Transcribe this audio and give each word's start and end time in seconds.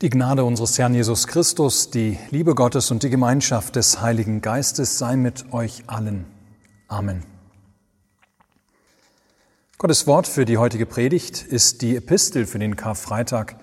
Die 0.00 0.10
Gnade 0.10 0.44
unseres 0.44 0.78
Herrn 0.78 0.94
Jesus 0.94 1.26
Christus, 1.26 1.90
die 1.90 2.20
Liebe 2.30 2.54
Gottes 2.54 2.92
und 2.92 3.02
die 3.02 3.10
Gemeinschaft 3.10 3.74
des 3.74 4.00
Heiligen 4.00 4.40
Geistes 4.40 4.96
sei 4.96 5.16
mit 5.16 5.52
euch 5.52 5.82
allen. 5.88 6.24
Amen. 6.86 7.24
Gottes 9.76 10.06
Wort 10.06 10.28
für 10.28 10.44
die 10.44 10.56
heutige 10.56 10.86
Predigt 10.86 11.42
ist 11.42 11.82
die 11.82 11.96
Epistel 11.96 12.46
für 12.46 12.60
den 12.60 12.76
Karfreitag. 12.76 13.56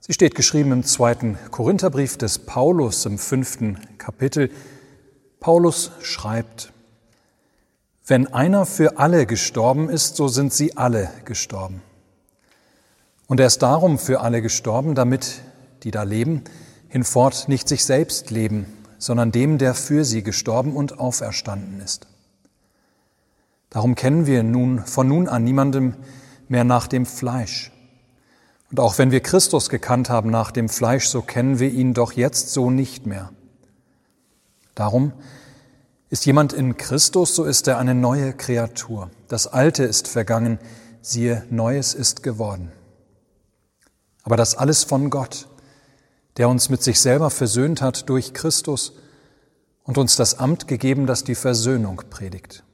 Sie 0.00 0.12
steht 0.12 0.34
geschrieben 0.34 0.72
im 0.72 0.82
zweiten 0.82 1.38
Korintherbrief 1.52 2.18
des 2.18 2.40
Paulus 2.40 3.06
im 3.06 3.16
fünften 3.16 3.78
Kapitel. 3.96 4.50
Paulus 5.38 5.92
schreibt, 6.00 6.72
Wenn 8.04 8.26
einer 8.26 8.66
für 8.66 8.98
alle 8.98 9.24
gestorben 9.24 9.88
ist, 9.88 10.16
so 10.16 10.26
sind 10.26 10.52
sie 10.52 10.76
alle 10.76 11.12
gestorben. 11.24 11.80
Und 13.26 13.40
er 13.40 13.46
ist 13.46 13.62
darum 13.62 13.98
für 13.98 14.20
alle 14.20 14.42
gestorben, 14.42 14.94
damit 14.94 15.40
die 15.82 15.90
da 15.90 16.02
leben, 16.02 16.42
hinfort 16.88 17.48
nicht 17.48 17.68
sich 17.68 17.84
selbst 17.84 18.30
leben, 18.30 18.66
sondern 18.98 19.32
dem, 19.32 19.58
der 19.58 19.74
für 19.74 20.04
sie 20.04 20.22
gestorben 20.22 20.76
und 20.76 20.98
auferstanden 20.98 21.80
ist. 21.80 22.06
Darum 23.70 23.94
kennen 23.94 24.26
wir 24.26 24.42
nun 24.42 24.84
von 24.84 25.08
nun 25.08 25.28
an 25.28 25.44
niemandem 25.44 25.94
mehr 26.48 26.64
nach 26.64 26.86
dem 26.86 27.06
Fleisch. 27.06 27.72
Und 28.70 28.80
auch 28.80 28.98
wenn 28.98 29.10
wir 29.10 29.20
Christus 29.20 29.68
gekannt 29.68 30.10
haben 30.10 30.30
nach 30.30 30.50
dem 30.50 30.68
Fleisch, 30.68 31.08
so 31.08 31.22
kennen 31.22 31.58
wir 31.58 31.70
ihn 31.70 31.94
doch 31.94 32.12
jetzt 32.12 32.50
so 32.50 32.70
nicht 32.70 33.06
mehr. 33.06 33.30
Darum 34.74 35.12
ist 36.10 36.26
jemand 36.26 36.52
in 36.52 36.76
Christus, 36.76 37.34
so 37.34 37.44
ist 37.44 37.66
er 37.68 37.78
eine 37.78 37.94
neue 37.94 38.32
Kreatur. 38.32 39.10
Das 39.28 39.46
Alte 39.46 39.84
ist 39.84 40.08
vergangen, 40.08 40.58
siehe, 41.02 41.44
Neues 41.50 41.94
ist 41.94 42.22
geworden. 42.22 42.70
Aber 44.24 44.36
das 44.36 44.56
alles 44.56 44.82
von 44.82 45.10
Gott, 45.10 45.46
der 46.36 46.48
uns 46.48 46.68
mit 46.68 46.82
sich 46.82 46.98
selber 46.98 47.30
versöhnt 47.30 47.80
hat 47.80 48.08
durch 48.08 48.34
Christus 48.34 48.94
und 49.84 49.98
uns 49.98 50.16
das 50.16 50.38
Amt 50.38 50.66
gegeben, 50.66 51.06
das 51.06 51.24
die 51.24 51.34
Versöhnung 51.34 52.02
predigt. 52.10 52.64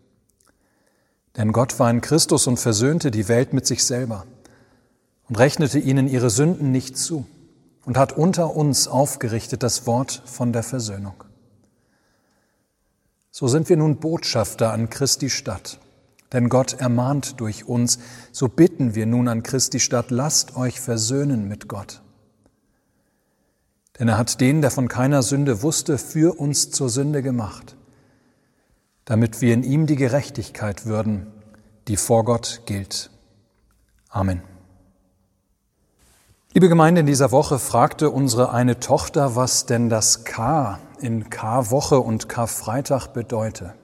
Denn 1.36 1.52
Gott 1.52 1.78
war 1.78 1.90
in 1.90 2.00
Christus 2.00 2.46
und 2.46 2.58
versöhnte 2.58 3.10
die 3.10 3.28
Welt 3.28 3.52
mit 3.52 3.66
sich 3.66 3.84
selber 3.84 4.24
und 5.28 5.38
rechnete 5.38 5.78
ihnen 5.78 6.08
ihre 6.08 6.30
Sünden 6.30 6.72
nicht 6.72 6.96
zu 6.96 7.26
und 7.84 7.98
hat 7.98 8.12
unter 8.12 8.54
uns 8.56 8.88
aufgerichtet 8.88 9.62
das 9.62 9.86
Wort 9.86 10.22
von 10.24 10.52
der 10.52 10.62
Versöhnung. 10.62 11.24
So 13.30 13.48
sind 13.48 13.68
wir 13.68 13.76
nun 13.76 13.96
Botschafter 13.96 14.72
an 14.72 14.90
Christi 14.90 15.30
Stadt 15.30 15.78
denn 16.32 16.48
Gott 16.48 16.74
ermahnt 16.74 17.40
durch 17.40 17.66
uns, 17.66 17.98
so 18.32 18.48
bitten 18.48 18.94
wir 18.94 19.06
nun 19.06 19.28
an 19.28 19.42
Christi 19.42 19.80
Stadt, 19.80 20.10
lasst 20.10 20.56
euch 20.56 20.80
versöhnen 20.80 21.48
mit 21.48 21.68
Gott. 21.68 22.02
Denn 23.98 24.08
er 24.08 24.16
hat 24.16 24.40
den, 24.40 24.62
der 24.62 24.70
von 24.70 24.88
keiner 24.88 25.22
Sünde 25.22 25.62
wusste, 25.62 25.98
für 25.98 26.38
uns 26.38 26.70
zur 26.70 26.88
Sünde 26.88 27.22
gemacht, 27.22 27.76
damit 29.04 29.40
wir 29.40 29.52
in 29.52 29.62
ihm 29.62 29.86
die 29.86 29.96
Gerechtigkeit 29.96 30.86
würden, 30.86 31.26
die 31.88 31.96
vor 31.96 32.24
Gott 32.24 32.62
gilt. 32.66 33.10
Amen. 34.08 34.42
Liebe 36.52 36.68
Gemeinde, 36.68 37.00
in 37.00 37.06
dieser 37.06 37.30
Woche 37.30 37.58
fragte 37.58 38.10
unsere 38.10 38.50
eine 38.50 38.80
Tochter, 38.80 39.36
was 39.36 39.66
denn 39.66 39.88
das 39.88 40.24
K 40.24 40.80
in 40.98 41.30
K-Woche 41.30 42.00
und 42.00 42.28
Karfreitag 42.28 43.08
bedeute. 43.08 43.74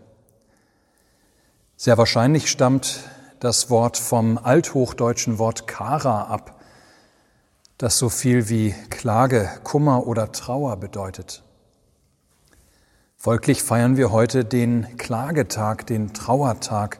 Sehr 1.79 1.99
wahrscheinlich 1.99 2.51
stammt 2.51 3.01
das 3.39 3.69
Wort 3.69 3.99
vom 3.99 4.39
althochdeutschen 4.39 5.39
Wort 5.39 5.67
Kara 5.67 6.23
ab, 6.23 6.59
das 7.77 7.99
so 7.99 8.09
viel 8.09 8.49
wie 8.49 8.75
Klage, 8.89 9.51
Kummer 9.63 10.07
oder 10.07 10.33
Trauer 10.33 10.79
bedeutet. 10.79 11.43
Folglich 13.19 13.63
feiern 13.63 13.99
wir 13.99 14.11
heute 14.11 14.47
den 14.47 14.97
Klagetag, 14.97 15.87
den 15.87 16.15
Trauertag. 16.15 16.99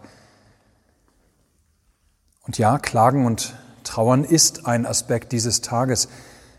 Und 2.47 2.59
ja, 2.59 2.79
Klagen 2.79 3.25
und 3.25 3.55
Trauern 3.83 4.25
ist 4.25 4.67
ein 4.67 4.85
Aspekt 4.85 5.33
dieses 5.33 5.63
Tages, 5.63 6.09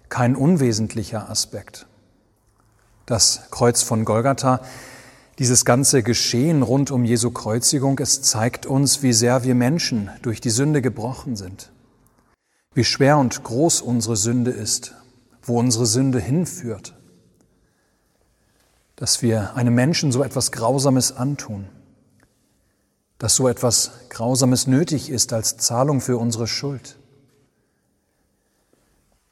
kein 0.09 0.35
unwesentlicher 0.35 1.29
Aspekt. 1.29 1.85
Das 3.05 3.43
Kreuz 3.51 3.83
von 3.83 4.05
Golgatha 4.05 4.61
dieses 5.39 5.65
ganze 5.65 6.01
Geschehen 6.01 6.63
rund 6.63 6.89
um 6.89 7.05
Jesu 7.05 7.29
Kreuzigung, 7.31 7.99
es 7.99 8.21
zeigt 8.21 8.65
uns, 8.65 9.03
wie 9.03 9.13
sehr 9.13 9.43
wir 9.43 9.53
Menschen 9.53 10.09
durch 10.23 10.41
die 10.41 10.49
Sünde 10.49 10.81
gebrochen 10.81 11.35
sind, 11.35 11.71
wie 12.73 12.83
schwer 12.83 13.17
und 13.17 13.43
groß 13.43 13.81
unsere 13.81 14.15
Sünde 14.15 14.51
ist, 14.51 14.95
wo 15.43 15.59
unsere 15.59 15.85
Sünde 15.85 16.19
hinführt, 16.19 16.95
dass 18.95 19.21
wir 19.21 19.55
einem 19.55 19.75
Menschen 19.75 20.11
so 20.11 20.23
etwas 20.23 20.51
Grausames 20.51 21.15
antun, 21.15 21.69
dass 23.19 23.35
so 23.35 23.47
etwas 23.47 23.91
Grausames 24.09 24.65
nötig 24.65 25.09
ist 25.11 25.33
als 25.33 25.57
Zahlung 25.57 26.01
für 26.01 26.17
unsere 26.17 26.47
Schuld. 26.47 26.97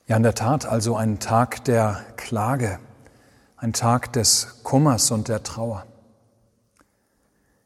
Ja, 0.08 0.18
in 0.18 0.24
der 0.24 0.36
Tat 0.36 0.68
also 0.68 0.96
ein 0.96 1.18
Tag 1.18 1.66
der 1.66 2.06
Klage, 2.16 2.78
ein 3.58 3.74
Tag 3.74 4.14
des 4.14 4.60
Kummers 4.62 5.10
und 5.10 5.30
der 5.30 5.42
Trauer. 5.42 5.88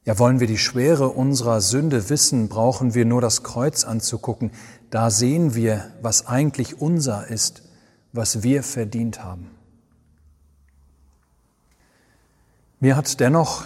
Ja, 0.10 0.18
wollen 0.18 0.40
wir 0.40 0.48
die 0.48 0.58
Schwere 0.58 1.10
unserer 1.10 1.62
Sünde 1.62 2.10
wissen, 2.10 2.50
brauchen 2.50 2.96
wir 2.96 3.06
nur 3.06 3.22
das 3.22 3.44
Kreuz 3.44 3.84
anzugucken. 3.84 4.50
Da 4.90 5.12
sehen 5.12 5.54
wir, 5.54 5.92
was 6.02 6.26
eigentlich 6.26 6.82
unser 6.82 7.28
ist, 7.28 7.62
was 8.12 8.42
wir 8.42 8.64
verdient 8.64 9.24
haben. 9.24 9.52
Mir 12.80 12.96
hat 12.96 13.20
dennoch 13.20 13.66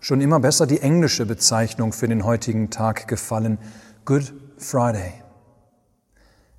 schon 0.00 0.20
immer 0.20 0.40
besser 0.40 0.66
die 0.66 0.80
englische 0.80 1.24
Bezeichnung 1.24 1.92
für 1.92 2.08
den 2.08 2.24
heutigen 2.24 2.70
Tag 2.70 3.06
gefallen, 3.06 3.56
Good 4.04 4.34
Friday, 4.58 5.12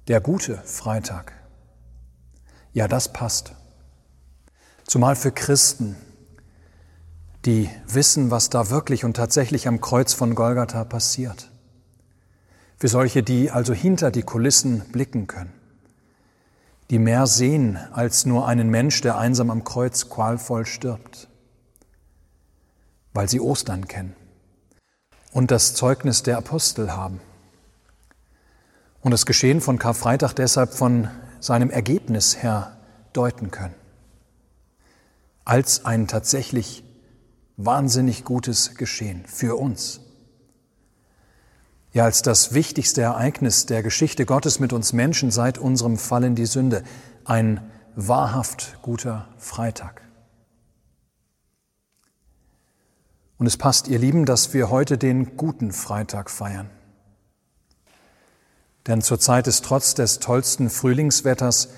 der 0.07 0.21
gute 0.21 0.57
Freitag. 0.63 1.33
Ja, 2.71 2.87
das 2.87 3.11
passt. 3.11 3.51
Zumal 4.85 5.17
für 5.17 5.33
Christen, 5.33 5.97
die 7.47 7.69
wissen, 7.87 8.29
was 8.29 8.49
da 8.49 8.69
wirklich 8.69 9.05
und 9.05 9.15
tatsächlich 9.15 9.69
am 9.69 9.79
Kreuz 9.79 10.13
von 10.13 10.35
Golgatha 10.35 10.83
passiert. 10.83 11.49
Für 12.77 12.89
solche, 12.89 13.23
die 13.23 13.49
also 13.49 13.73
hinter 13.73 14.11
die 14.11 14.21
Kulissen 14.21 14.81
blicken 14.91 15.27
können, 15.27 15.53
die 16.89 16.99
mehr 16.99 17.25
sehen 17.25 17.77
als 17.93 18.25
nur 18.25 18.47
einen 18.47 18.69
Mensch, 18.69 18.99
der 18.99 19.17
einsam 19.17 19.49
am 19.49 19.63
Kreuz 19.63 20.09
qualvoll 20.09 20.65
stirbt, 20.65 21.29
weil 23.13 23.29
sie 23.29 23.39
Ostern 23.39 23.87
kennen 23.87 24.13
und 25.31 25.49
das 25.49 25.73
Zeugnis 25.73 26.23
der 26.23 26.37
Apostel 26.37 26.91
haben 26.91 27.21
und 29.01 29.11
das 29.11 29.25
Geschehen 29.25 29.61
von 29.61 29.79
Karfreitag 29.79 30.33
deshalb 30.33 30.73
von 30.73 31.09
seinem 31.39 31.69
Ergebnis 31.69 32.43
her 32.43 32.77
deuten 33.13 33.51
können, 33.51 33.75
als 35.45 35.85
ein 35.85 36.07
tatsächlich 36.07 36.83
wahnsinnig 37.57 38.23
Gutes 38.23 38.75
geschehen 38.75 39.25
für 39.25 39.57
uns. 39.57 40.01
Ja, 41.91 42.03
als 42.03 42.21
das 42.21 42.53
wichtigste 42.53 43.01
Ereignis 43.01 43.65
der 43.65 43.81
Geschichte 43.81 44.25
Gottes 44.25 44.59
mit 44.59 44.71
uns 44.71 44.93
Menschen 44.93 45.31
seit 45.31 45.57
unserem 45.57 45.97
Fall 45.97 46.23
in 46.23 46.35
die 46.35 46.45
Sünde, 46.45 46.83
ein 47.25 47.59
wahrhaft 47.95 48.79
guter 48.83 49.27
Freitag. 49.37 50.01
Und 53.39 53.47
es 53.47 53.57
passt, 53.57 53.87
ihr 53.87 53.99
Lieben, 53.99 54.25
dass 54.25 54.53
wir 54.53 54.69
heute 54.69 54.97
den 54.97 55.37
guten 55.37 55.71
Freitag 55.71 56.29
feiern. 56.29 56.69
Denn 58.85 59.01
zurzeit 59.01 59.47
ist 59.47 59.65
trotz 59.65 59.95
des 59.95 60.19
tollsten 60.19 60.69
Frühlingswetters 60.69 61.69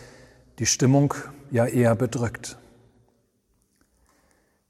die 0.59 0.65
Stimmung 0.65 1.13
ja 1.51 1.65
eher 1.65 1.95
bedrückt. 1.95 2.57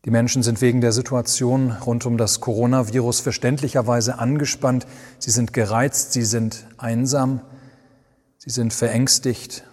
Die 0.10 0.12
Menschen 0.12 0.42
sind 0.42 0.60
wegen 0.62 0.82
der 0.82 0.92
Situation 0.92 1.70
rund 1.70 2.04
um 2.08 2.18
das 2.18 2.40
Coronavirus 2.40 3.20
verständlicherweise 3.20 4.18
angespannt, 4.18 4.88
sie 5.20 5.30
sind 5.30 5.54
gereizt, 5.54 6.14
sie 6.14 6.24
sind 6.24 6.66
einsam, 6.80 7.42
sie 8.40 8.50
sind 8.50 8.74
verängstigt 8.74 9.66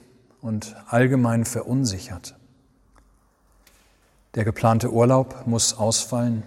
und 0.42 0.76
allgemein 0.88 1.46
verunsichert. 1.46 2.36
Der 4.34 4.44
geplante 4.44 4.92
Urlaub 4.92 5.46
muss 5.46 5.72
ausfallen, 5.72 6.42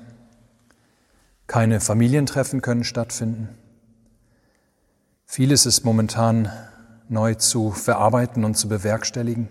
keine 1.47 1.79
Familientreffen 1.79 2.61
können 2.61 2.83
stattfinden. 2.83 3.49
Vieles 5.25 5.65
ist 5.65 5.83
momentan 5.83 6.51
neu 7.07 7.33
zu 7.33 7.71
verarbeiten 7.71 8.45
und 8.45 8.53
zu 8.53 8.69
bewerkstelligen 8.69 9.49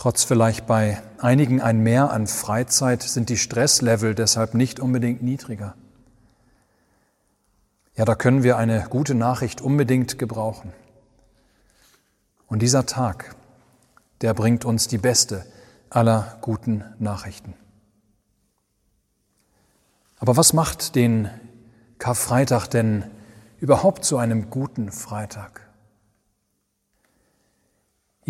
trotz 0.00 0.24
vielleicht 0.24 0.66
bei 0.66 1.02
einigen 1.18 1.60
ein 1.60 1.80
Mehr 1.80 2.10
an 2.10 2.26
Freizeit 2.26 3.02
sind 3.02 3.28
die 3.28 3.36
Stresslevel 3.36 4.14
deshalb 4.14 4.54
nicht 4.54 4.80
unbedingt 4.80 5.22
niedriger. 5.22 5.74
Ja, 7.96 8.06
da 8.06 8.14
können 8.14 8.42
wir 8.42 8.56
eine 8.56 8.86
gute 8.88 9.14
Nachricht 9.14 9.60
unbedingt 9.60 10.18
gebrauchen. 10.18 10.72
Und 12.46 12.62
dieser 12.62 12.86
Tag, 12.86 13.36
der 14.22 14.32
bringt 14.32 14.64
uns 14.64 14.88
die 14.88 14.96
beste 14.96 15.44
aller 15.90 16.38
guten 16.40 16.82
Nachrichten. 16.98 17.52
Aber 20.18 20.38
was 20.38 20.54
macht 20.54 20.94
den 20.94 21.28
Karfreitag 21.98 22.68
denn 22.68 23.04
überhaupt 23.58 24.06
zu 24.06 24.16
einem 24.16 24.48
guten 24.48 24.92
Freitag? 24.92 25.69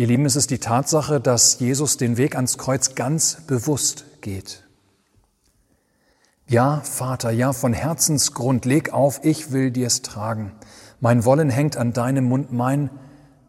Ihr 0.01 0.07
Lieben, 0.07 0.25
es 0.25 0.35
ist 0.35 0.49
die 0.49 0.57
Tatsache, 0.57 1.21
dass 1.21 1.59
Jesus 1.59 1.95
den 1.95 2.17
Weg 2.17 2.35
ans 2.35 2.57
Kreuz 2.57 2.95
ganz 2.95 3.37
bewusst 3.45 4.05
geht. 4.21 4.63
Ja, 6.47 6.81
Vater, 6.81 7.29
ja, 7.29 7.53
von 7.53 7.71
Herzensgrund, 7.71 8.65
leg 8.65 8.93
auf, 8.93 9.23
ich 9.23 9.51
will 9.51 9.69
dir's 9.69 10.01
tragen. 10.01 10.53
Mein 11.01 11.23
Wollen 11.23 11.51
hängt 11.51 11.77
an 11.77 11.93
deinem 11.93 12.23
Mund, 12.23 12.51
mein 12.51 12.89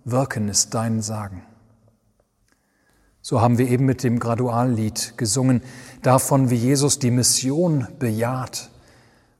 Wirken 0.04 0.50
ist 0.50 0.74
dein 0.74 1.00
Sagen. 1.00 1.42
So 3.22 3.40
haben 3.40 3.56
wir 3.56 3.70
eben 3.70 3.86
mit 3.86 4.04
dem 4.04 4.18
Graduallied 4.18 5.14
gesungen, 5.16 5.62
davon, 6.02 6.50
wie 6.50 6.56
Jesus 6.56 6.98
die 6.98 7.10
Mission 7.10 7.88
bejaht, 7.98 8.68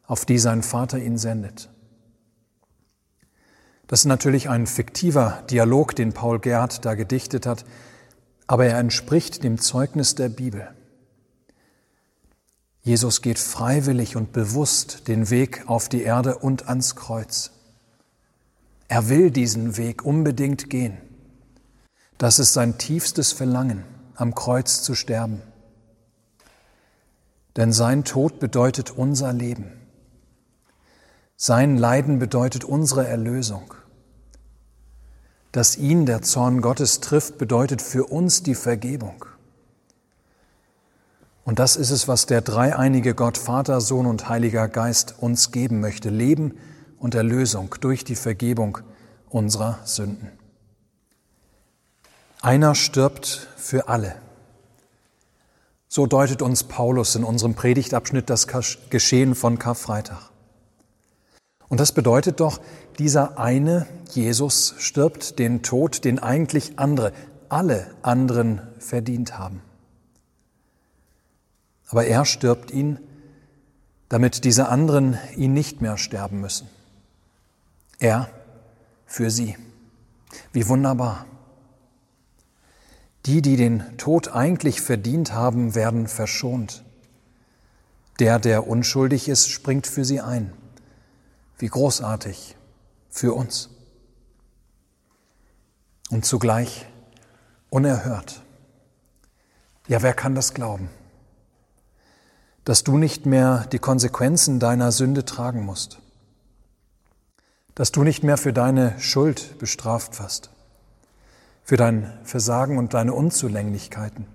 auf 0.06 0.25
die 0.25 0.38
sein 0.38 0.62
Vater 0.62 0.99
ihn 0.99 1.19
sendet. 1.19 1.69
Das 3.93 4.00
ist 4.00 4.06
natürlich 4.06 4.49
ein 4.49 4.67
fiktiver 4.67 5.43
Dialog, 5.50 5.94
den 5.94 6.15
Paul 6.15 6.41
Gerd 6.41 6.87
da 6.87 6.94
gedichtet 6.94 7.44
hat, 7.44 7.67
aber 8.47 8.65
er 8.65 8.79
entspricht 8.79 9.44
dem 9.44 9.59
Zeugnis 9.59 10.15
der 10.15 10.31
Bibel. 10.31 10.67
Jesus 12.81 13.21
geht 13.21 13.39
freiwillig 13.39 14.17
und 14.17 14.33
bewusst 14.33 15.09
den 15.09 15.29
Weg 15.29 15.65
auf 15.67 15.91
die 15.91 16.05
Erde 16.05 16.39
und 16.39 16.71
ans 16.71 16.97
Kreuz. 16.97 17.50
Er 18.89 19.11
will 19.11 19.31
diesen 19.31 19.77
Weg 19.77 20.06
unbedingt 20.06 20.71
gehen. 20.71 20.97
Das 22.17 22.38
ist 22.38 22.55
sein 22.55 22.79
tiefstes 22.79 23.33
Verlangen, 23.33 23.85
am 24.15 24.35
Kreuz 24.35 24.81
zu 24.81 24.95
sterben. 24.95 25.43
Denn 27.56 27.75
sein 27.75 28.05
Tod 28.05 28.38
bedeutet 28.38 28.91
unser 28.91 29.35
Leben. 29.35 29.71
Sein 31.37 31.77
Leiden 31.77 32.19
bedeutet 32.19 32.65
unsere 32.65 33.06
Erlösung. 33.06 33.75
Dass 35.52 35.76
ihn 35.76 36.06
der 36.06 36.22
Zorn 36.22 36.62
Gottes 36.62 37.00
trifft, 37.00 37.38
bedeutet 37.38 37.82
für 37.82 38.04
uns 38.04 38.43
die 38.43 38.54
Vergebung. 38.54 39.25
Und 41.44 41.58
das 41.58 41.76
ist 41.76 41.90
es, 41.90 42.08
was 42.08 42.26
der 42.26 42.40
dreieinige 42.40 43.14
Gott, 43.14 43.37
Vater, 43.37 43.81
Sohn 43.81 44.06
und 44.06 44.28
Heiliger 44.28 44.69
Geist 44.69 45.16
uns 45.19 45.50
geben 45.50 45.81
möchte. 45.81 46.08
Leben 46.08 46.54
und 46.99 47.14
Erlösung 47.14 47.75
durch 47.81 48.04
die 48.04 48.14
Vergebung 48.14 48.78
unserer 49.28 49.78
Sünden. 49.84 50.31
Einer 52.40 52.75
stirbt 52.75 53.49
für 53.56 53.88
alle. 53.88 54.16
So 55.88 56.06
deutet 56.06 56.43
uns 56.43 56.64
Paulus 56.64 57.14
in 57.14 57.25
unserem 57.25 57.54
Predigtabschnitt 57.54 58.31
das 58.31 58.46
Geschehen 58.88 59.34
von 59.34 59.58
Karfreitag. 59.58 60.31
Und 61.73 61.81
das 61.81 61.93
bedeutet 61.93 62.41
doch, 62.41 62.61
dieser 62.99 63.39
eine 63.39 63.87
Jesus 64.11 64.75
stirbt 64.77 65.39
den 65.39 65.63
Tod, 65.63 66.05
den 66.05 66.19
eigentlich 66.19 66.79
andere, 66.79 67.15
alle 67.49 67.95
anderen 68.03 68.61
verdient 68.79 69.39
haben. 69.39 69.63
Aber 71.89 72.05
er 72.05 72.27
stirbt 72.27 72.71
ihn, 72.71 72.99
damit 74.11 74.45
diese 74.45 74.69
anderen 74.69 75.17
ihn 75.35 75.55
nicht 75.55 75.81
mehr 75.81 75.97
sterben 75.97 76.43
müssen. 76.43 76.69
Er 77.99 78.29
für 79.07 79.31
sie. 79.31 79.57
Wie 80.53 80.69
wunderbar. 80.69 81.25
Die, 83.25 83.41
die 83.41 83.57
den 83.57 83.97
Tod 83.97 84.29
eigentlich 84.29 84.83
verdient 84.83 85.33
haben, 85.33 85.75
werden 85.75 86.07
verschont. 86.07 86.85
Der, 88.19 88.39
der 88.39 88.69
unschuldig 88.69 89.27
ist, 89.31 89.49
springt 89.49 89.87
für 89.87 90.05
sie 90.05 90.21
ein. 90.21 90.53
Wie 91.62 91.69
großartig 91.69 92.56
für 93.09 93.35
uns. 93.35 93.70
Und 96.11 96.26
zugleich 96.26 96.87
unerhört. 97.70 98.43
Ja, 99.87 100.03
wer 100.03 100.12
kann 100.12 100.35
das 100.35 100.55
glauben? 100.55 100.91
Dass 102.64 102.82
du 102.82 102.99
nicht 102.99 103.26
mehr 103.26 103.67
die 103.70 103.79
Konsequenzen 103.79 104.59
deiner 104.59 104.91
Sünde 104.91 105.25
tragen 105.25 105.64
musst 105.64 106.03
dass 107.75 107.91
du 107.91 108.05
nicht 108.05 108.23
mehr 108.23 108.37
für 108.37 108.53
deine 108.53 108.99
Schuld 109.00 109.59
bestraft 109.59 110.20
wirst, 110.20 110.50
für 111.64 111.76
dein 111.76 112.12
Versagen 112.23 112.79
und 112.79 112.94
deine 112.94 113.14
Unzulänglichkeiten, 113.14 114.26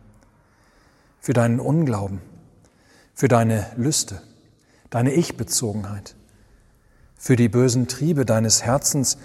für 1.19 1.33
deinen 1.33 1.59
Unglauben, 1.59 2.21
für 3.13 3.27
deine 3.27 3.67
Lüste, 3.75 4.21
deine 4.89 5.13
Ich-Bezogenheit, 5.13 6.16
für 7.17 7.35
die 7.35 7.49
bösen 7.49 7.87
Triebe 7.87 8.25
deines 8.25 8.63
Herzens, 8.63 9.17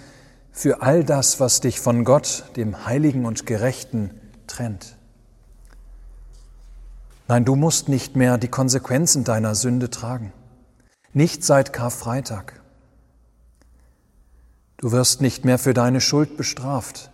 für 0.51 0.81
all 0.81 1.03
das, 1.03 1.39
was 1.39 1.61
dich 1.61 1.79
von 1.79 2.03
Gott, 2.03 2.45
dem 2.55 2.85
Heiligen 2.85 3.25
und 3.25 3.45
Gerechten, 3.45 4.11
trennt. 4.47 4.97
Nein, 7.27 7.45
du 7.45 7.55
musst 7.55 7.89
nicht 7.89 8.15
mehr 8.15 8.37
die 8.37 8.49
Konsequenzen 8.49 9.23
deiner 9.23 9.55
Sünde 9.55 9.89
tragen. 9.89 10.33
Nicht 11.13 11.43
seit 11.43 11.73
Karfreitag. 11.73 12.61
Du 14.77 14.91
wirst 14.91 15.21
nicht 15.21 15.45
mehr 15.45 15.57
für 15.57 15.73
deine 15.73 16.01
Schuld 16.01 16.35
bestraft. 16.35 17.11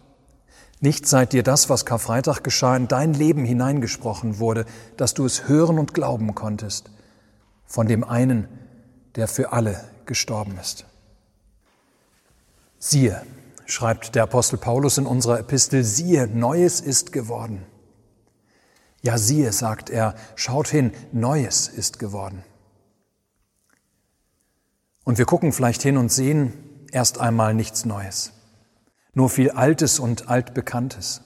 Nicht 0.81 1.07
seit 1.07 1.33
dir 1.33 1.43
das, 1.43 1.69
was 1.69 1.85
Karfreitag 1.85 2.43
geschah, 2.43 2.75
in 2.75 2.87
dein 2.87 3.13
Leben 3.13 3.45
hineingesprochen 3.45 4.39
wurde, 4.39 4.65
dass 4.97 5.13
du 5.13 5.25
es 5.25 5.47
hören 5.47 5.77
und 5.77 5.93
glauben 5.93 6.33
konntest, 6.35 6.89
von 7.65 7.87
dem 7.87 8.03
einen, 8.03 8.47
der 9.15 9.27
für 9.27 9.51
alle 9.51 9.83
gestorben 10.09 10.57
ist. 10.59 10.85
Siehe, 12.79 13.21
schreibt 13.65 14.15
der 14.15 14.23
Apostel 14.23 14.57
Paulus 14.57 14.97
in 14.97 15.06
unserer 15.06 15.39
Epistel, 15.39 15.83
siehe, 15.85 16.27
Neues 16.27 16.81
ist 16.81 17.13
geworden. 17.13 17.63
Ja, 19.01 19.17
siehe, 19.17 19.53
sagt 19.53 19.89
er, 19.89 20.15
schaut 20.35 20.67
hin, 20.67 20.91
Neues 21.13 21.67
ist 21.67 22.00
geworden. 22.00 22.44
Und 25.06 25.17
wir 25.19 25.25
gucken 25.25 25.53
vielleicht 25.53 25.83
hin 25.83 25.95
und 25.95 26.12
sehen, 26.12 26.53
erst 26.91 27.19
einmal 27.19 27.53
nichts 27.53 27.85
Neues, 27.85 28.33
nur 29.13 29.29
viel 29.29 29.51
Altes 29.51 30.00
und 30.00 30.27
Altbekanntes, 30.27 31.21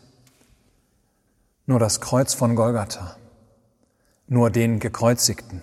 nur 1.66 1.80
das 1.80 2.02
Kreuz 2.02 2.34
von 2.34 2.56
Golgatha, 2.56 3.16
nur 4.28 4.50
den 4.50 4.80
Gekreuzigten, 4.80 5.62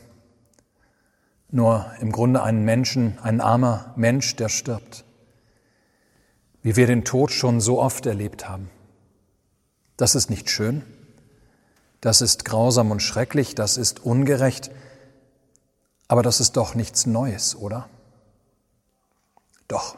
nur 1.51 1.93
im 2.01 2.13
Grunde 2.13 2.43
einen 2.43 2.65
Menschen, 2.65 3.19
ein 3.21 3.41
armer 3.41 3.93
Mensch, 3.97 4.37
der 4.37 4.49
stirbt, 4.49 5.05
wie 6.63 6.77
wir 6.77 6.87
den 6.87 7.05
Tod 7.05 7.33
schon 7.33 7.61
so 7.61 7.81
oft 7.81 8.07
erlebt 8.07 8.49
haben. 8.49 8.71
Das 9.97 10.15
ist 10.15 10.31
nicht 10.31 10.51
schön, 10.51 10.83
das 12.01 12.21
ist 12.21 12.45
grausam 12.45 12.91
und 12.91 13.01
schrecklich, 13.01 13.55
das 13.55 13.77
ist 13.77 14.01
ungerecht, 14.01 14.71
aber 16.09 16.23
das 16.23 16.41
ist 16.41 16.57
doch 16.57 16.75
nichts 16.75 17.07
Neues, 17.07 17.55
oder? 17.55 17.89
Doch. 19.69 19.97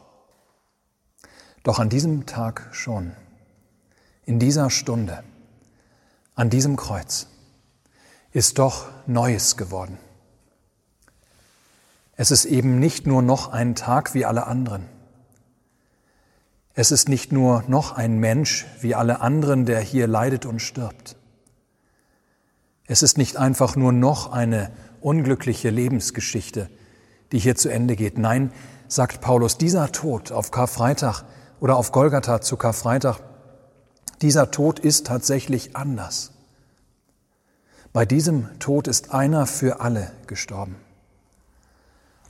Doch 1.62 1.78
an 1.78 1.88
diesem 1.88 2.26
Tag 2.26 2.68
schon, 2.72 3.12
in 4.24 4.38
dieser 4.38 4.68
Stunde, 4.68 5.22
an 6.34 6.50
diesem 6.50 6.76
Kreuz, 6.76 7.28
ist 8.32 8.58
doch 8.58 8.88
Neues 9.06 9.56
geworden. 9.56 9.98
Es 12.22 12.30
ist 12.30 12.44
eben 12.44 12.78
nicht 12.78 13.04
nur 13.04 13.20
noch 13.20 13.48
ein 13.48 13.74
Tag 13.74 14.14
wie 14.14 14.24
alle 14.24 14.46
anderen. 14.46 14.86
Es 16.72 16.92
ist 16.92 17.08
nicht 17.08 17.32
nur 17.32 17.64
noch 17.66 17.96
ein 17.96 18.20
Mensch 18.20 18.64
wie 18.80 18.94
alle 18.94 19.20
anderen, 19.20 19.66
der 19.66 19.80
hier 19.80 20.06
leidet 20.06 20.46
und 20.46 20.62
stirbt. 20.62 21.16
Es 22.86 23.02
ist 23.02 23.18
nicht 23.18 23.38
einfach 23.38 23.74
nur 23.74 23.90
noch 23.90 24.30
eine 24.30 24.70
unglückliche 25.00 25.70
Lebensgeschichte, 25.70 26.70
die 27.32 27.40
hier 27.40 27.56
zu 27.56 27.70
Ende 27.70 27.96
geht. 27.96 28.18
Nein, 28.18 28.52
sagt 28.86 29.20
Paulus, 29.20 29.58
dieser 29.58 29.90
Tod 29.90 30.30
auf 30.30 30.52
Karfreitag 30.52 31.24
oder 31.58 31.76
auf 31.76 31.90
Golgatha 31.90 32.40
zu 32.40 32.56
Karfreitag, 32.56 33.18
dieser 34.20 34.52
Tod 34.52 34.78
ist 34.78 35.08
tatsächlich 35.08 35.74
anders. 35.74 36.30
Bei 37.92 38.06
diesem 38.06 38.60
Tod 38.60 38.86
ist 38.86 39.12
einer 39.12 39.48
für 39.48 39.80
alle 39.80 40.12
gestorben 40.28 40.76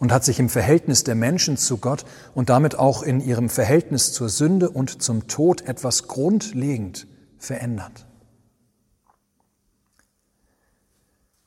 und 0.03 0.11
hat 0.11 0.25
sich 0.25 0.41
im 0.41 0.49
Verhältnis 0.49 1.05
der 1.05 1.15
Menschen 1.15 1.57
zu 1.57 1.79
Gott 1.79 2.05
und 2.35 2.49
damit 2.49 2.77
auch 2.77 3.05
in 3.05 3.21
ihrem 3.21 3.49
Verhältnis 3.49 4.13
zur 4.13 4.29
Sünde 4.29 4.69
und 4.69 5.01
zum 5.01 5.29
Tod 5.29 5.61
etwas 5.61 6.09
grundlegend 6.09 7.07
verändert. 7.39 8.05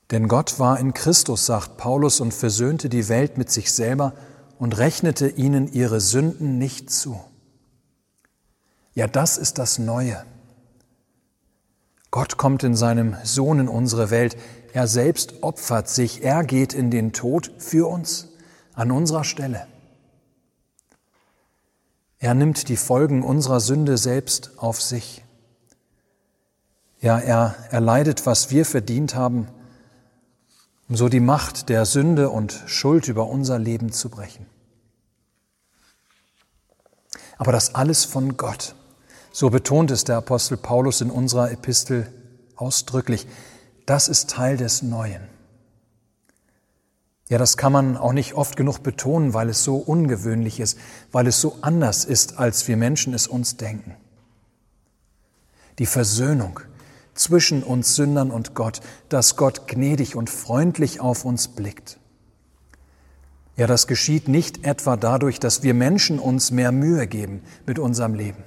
Denn 0.09 0.29
Gott 0.29 0.57
war 0.57 0.79
in 0.79 0.93
Christus, 0.93 1.45
sagt 1.45 1.75
Paulus, 1.75 2.21
und 2.21 2.33
versöhnte 2.33 2.87
die 2.87 3.09
Welt 3.09 3.37
mit 3.37 3.51
sich 3.51 3.73
selber 3.73 4.13
und 4.57 4.77
rechnete 4.77 5.27
ihnen 5.27 5.69
ihre 5.69 5.99
Sünden 5.99 6.57
nicht 6.57 6.89
zu. 6.89 7.19
Ja, 8.93 9.07
das 9.07 9.37
ist 9.37 9.57
das 9.57 9.79
Neue. 9.79 10.23
Gott 12.09 12.37
kommt 12.37 12.63
in 12.63 12.77
seinem 12.77 13.17
Sohn 13.21 13.59
in 13.59 13.67
unsere 13.67 14.11
Welt. 14.11 14.37
Er 14.71 14.87
selbst 14.87 15.43
opfert 15.43 15.89
sich. 15.89 16.23
Er 16.23 16.45
geht 16.45 16.73
in 16.73 16.89
den 16.89 17.11
Tod 17.11 17.51
für 17.57 17.89
uns, 17.89 18.29
an 18.75 18.91
unserer 18.91 19.23
Stelle. 19.23 19.67
Er 22.19 22.33
nimmt 22.33 22.69
die 22.69 22.77
Folgen 22.77 23.23
unserer 23.23 23.59
Sünde 23.59 23.97
selbst 23.97 24.51
auf 24.57 24.81
sich. 24.81 25.23
Ja, 26.99 27.19
er 27.19 27.55
erleidet, 27.71 28.25
was 28.25 28.51
wir 28.51 28.65
verdient 28.65 29.15
haben, 29.15 29.47
um 30.89 30.95
so 30.95 31.09
die 31.09 31.19
Macht 31.19 31.69
der 31.69 31.85
Sünde 31.85 32.29
und 32.29 32.63
Schuld 32.67 33.07
über 33.07 33.27
unser 33.27 33.59
Leben 33.59 33.91
zu 33.91 34.09
brechen. 34.09 34.45
Aber 37.37 37.51
das 37.51 37.75
alles 37.75 38.05
von 38.05 38.37
Gott. 38.37 38.75
So 39.31 39.49
betont 39.49 39.91
es 39.91 40.05
der 40.05 40.17
Apostel 40.17 40.57
Paulus 40.57 41.01
in 41.01 41.11
unserer 41.11 41.51
Epistel 41.51 42.11
ausdrücklich. 42.55 43.27
Das 43.85 44.07
ist 44.07 44.29
Teil 44.29 44.57
des 44.57 44.81
Neuen. 44.81 45.34
Ja, 47.27 47.39
das 47.39 47.57
kann 47.57 47.71
man 47.71 47.97
auch 47.97 48.13
nicht 48.13 48.35
oft 48.35 48.55
genug 48.55 48.83
betonen, 48.83 49.33
weil 49.33 49.49
es 49.49 49.63
so 49.63 49.77
ungewöhnlich 49.77 50.59
ist, 50.59 50.77
weil 51.11 51.25
es 51.25 51.41
so 51.41 51.57
anders 51.61 52.05
ist, 52.05 52.37
als 52.37 52.67
wir 52.67 52.77
Menschen 52.77 53.13
es 53.13 53.27
uns 53.27 53.57
denken. 53.57 53.95
Die 55.79 55.87
Versöhnung 55.87 56.59
zwischen 57.15 57.63
uns 57.63 57.95
Sündern 57.95 58.29
und 58.29 58.53
Gott, 58.53 58.81
dass 59.09 59.37
Gott 59.37 59.67
gnädig 59.67 60.15
und 60.15 60.29
freundlich 60.29 60.99
auf 61.01 61.25
uns 61.25 61.47
blickt. 61.47 61.97
Ja, 63.57 63.67
das 63.67 63.87
geschieht 63.87 64.27
nicht 64.27 64.65
etwa 64.65 64.97
dadurch, 64.97 65.39
dass 65.39 65.63
wir 65.63 65.73
Menschen 65.73 66.19
uns 66.19 66.51
mehr 66.51 66.71
Mühe 66.71 67.07
geben 67.07 67.41
mit 67.65 67.79
unserem 67.79 68.13
Leben 68.13 68.43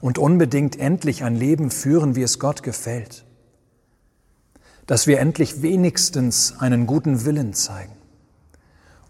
und 0.00 0.18
unbedingt 0.18 0.78
endlich 0.78 1.22
ein 1.22 1.36
Leben 1.36 1.70
führen, 1.70 2.16
wie 2.16 2.22
es 2.22 2.38
Gott 2.38 2.62
gefällt. 2.62 3.24
Dass 4.86 5.06
wir 5.06 5.20
endlich 5.20 5.62
wenigstens 5.62 6.58
einen 6.58 6.86
guten 6.86 7.24
Willen 7.24 7.54
zeigen 7.54 7.92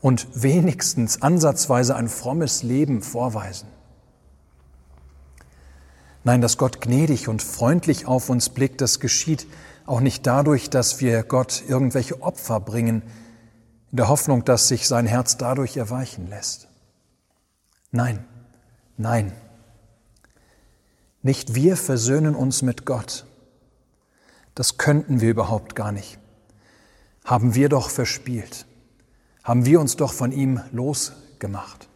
und 0.00 0.26
wenigstens 0.34 1.22
ansatzweise 1.22 1.96
ein 1.96 2.08
frommes 2.08 2.62
Leben 2.62 3.02
vorweisen. 3.02 3.68
Nein, 6.24 6.40
dass 6.40 6.58
Gott 6.58 6.80
gnädig 6.80 7.28
und 7.28 7.42
freundlich 7.42 8.06
auf 8.06 8.28
uns 8.28 8.48
blickt, 8.48 8.80
das 8.80 9.00
geschieht 9.00 9.46
auch 9.86 10.00
nicht 10.00 10.26
dadurch, 10.26 10.70
dass 10.70 11.00
wir 11.00 11.22
Gott 11.22 11.64
irgendwelche 11.66 12.22
Opfer 12.22 12.60
bringen, 12.60 13.02
in 13.90 13.96
der 13.96 14.08
Hoffnung, 14.08 14.44
dass 14.44 14.68
sich 14.68 14.88
sein 14.88 15.06
Herz 15.06 15.36
dadurch 15.36 15.76
erweichen 15.76 16.28
lässt. 16.28 16.68
Nein, 17.90 18.24
nein. 18.96 19.32
Nicht 21.20 21.54
wir 21.54 21.76
versöhnen 21.76 22.34
uns 22.34 22.62
mit 22.62 22.86
Gott. 22.86 23.26
Das 24.54 24.78
könnten 24.78 25.20
wir 25.20 25.30
überhaupt 25.30 25.74
gar 25.74 25.92
nicht. 25.92 26.18
Haben 27.24 27.54
wir 27.54 27.68
doch 27.68 27.90
verspielt. 27.90 28.66
Haben 29.42 29.64
wir 29.64 29.80
uns 29.80 29.96
doch 29.96 30.12
von 30.12 30.32
ihm 30.32 30.60
losgemacht. 30.72 31.88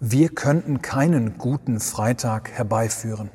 Wir 0.00 0.28
könnten 0.28 0.80
keinen 0.80 1.38
guten 1.38 1.80
Freitag 1.80 2.52
herbeiführen. 2.52 3.30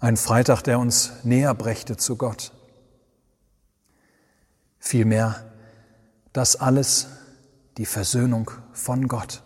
Ein 0.00 0.16
Freitag, 0.16 0.62
der 0.62 0.78
uns 0.78 1.12
näher 1.22 1.54
brächte 1.54 1.96
zu 1.96 2.16
Gott. 2.16 2.52
Vielmehr 4.78 5.52
das 6.32 6.56
alles 6.56 7.08
die 7.76 7.86
Versöhnung 7.86 8.50
von 8.72 9.08
Gott. 9.08 9.42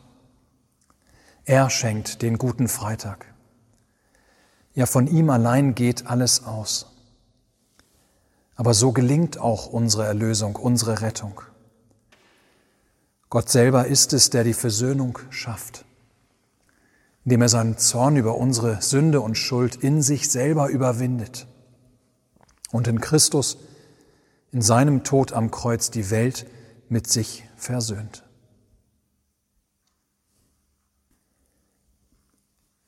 Er 1.44 1.68
schenkt 1.68 2.22
den 2.22 2.38
guten 2.38 2.68
Freitag. 2.68 3.33
Ja, 4.74 4.86
von 4.86 5.06
ihm 5.06 5.30
allein 5.30 5.74
geht 5.74 6.06
alles 6.06 6.44
aus. 6.44 6.86
Aber 8.56 8.74
so 8.74 8.92
gelingt 8.92 9.38
auch 9.38 9.66
unsere 9.66 10.04
Erlösung, 10.04 10.56
unsere 10.56 11.00
Rettung. 11.00 11.40
Gott 13.30 13.48
selber 13.48 13.86
ist 13.86 14.12
es, 14.12 14.30
der 14.30 14.44
die 14.44 14.54
Versöhnung 14.54 15.18
schafft, 15.30 15.84
indem 17.24 17.42
er 17.42 17.48
seinen 17.48 17.78
Zorn 17.78 18.16
über 18.16 18.36
unsere 18.36 18.80
Sünde 18.80 19.20
und 19.20 19.36
Schuld 19.36 19.76
in 19.76 20.02
sich 20.02 20.30
selber 20.30 20.68
überwindet 20.68 21.46
und 22.70 22.86
in 22.86 23.00
Christus, 23.00 23.58
in 24.52 24.62
seinem 24.62 25.02
Tod 25.02 25.32
am 25.32 25.50
Kreuz 25.50 25.90
die 25.90 26.10
Welt 26.10 26.46
mit 26.88 27.08
sich 27.08 27.44
versöhnt. 27.56 28.24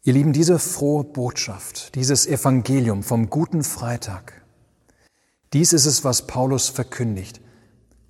Ihr 0.06 0.12
Lieben, 0.12 0.32
diese 0.32 0.60
frohe 0.60 1.02
Botschaft, 1.02 1.96
dieses 1.96 2.28
Evangelium 2.28 3.02
vom 3.02 3.28
guten 3.28 3.64
Freitag, 3.64 4.40
dies 5.52 5.72
ist 5.72 5.84
es, 5.84 6.04
was 6.04 6.28
Paulus 6.28 6.68
verkündigt. 6.68 7.40